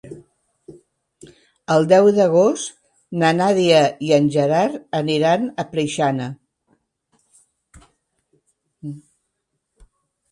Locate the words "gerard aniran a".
4.35-5.67